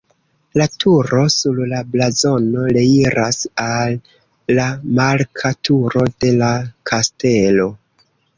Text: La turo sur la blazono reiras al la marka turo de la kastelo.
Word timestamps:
La 0.59 0.65
turo 0.83 1.25
sur 1.33 1.59
la 1.73 1.81
blazono 1.95 2.63
reiras 2.77 3.37
al 3.65 3.99
la 4.61 4.67
marka 5.01 5.53
turo 5.69 6.09
de 6.25 6.33
la 6.41 6.51
kastelo. 6.93 7.71